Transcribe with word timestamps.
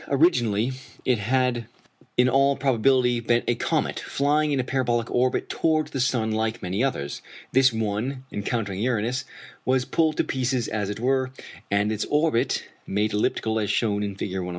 Originally 0.07 0.71
it 1.05 1.19
had 1.19 1.67
in 2.17 2.27
all 2.27 2.55
probability 2.55 3.19
been 3.19 3.43
a 3.47 3.53
comet, 3.53 3.99
flying 3.99 4.51
in 4.51 4.59
a 4.59 4.63
parabolic 4.63 5.11
orbit 5.11 5.47
towards 5.47 5.91
the 5.91 5.99
sun 5.99 6.31
like 6.31 6.63
many 6.63 6.83
others. 6.83 7.21
This 7.51 7.71
one, 7.71 8.23
encountering 8.31 8.79
Uranus, 8.79 9.25
was 9.63 9.85
pulled 9.85 10.17
to 10.17 10.23
pieces 10.23 10.67
as 10.67 10.89
it 10.89 10.99
were, 10.99 11.29
and 11.69 11.91
its 11.91 12.05
orbit 12.05 12.65
made 12.87 13.13
elliptical 13.13 13.59
as 13.59 13.69
shown 13.69 14.01
in 14.01 14.15
Fig. 14.15 14.29
107. 14.29 14.47